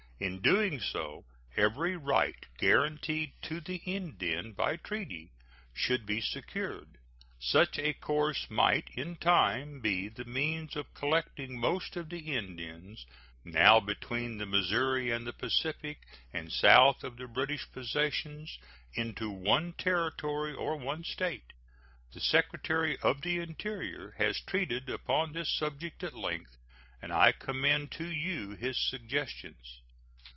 [0.23, 1.25] In doing so
[1.57, 5.31] every right guaranteed to the Indian by treaty
[5.73, 6.99] should be secured.
[7.39, 13.03] Such a course might in time be the means of collecting most of the Indians
[13.43, 15.97] now between the Missouri and the Pacific
[16.31, 18.59] and south of the British possessions
[18.93, 21.51] into one Territory or one State.
[22.13, 26.57] The Secretary of the Interior has treated upon this subject at length,
[27.01, 29.81] and I commend to you his suggestions.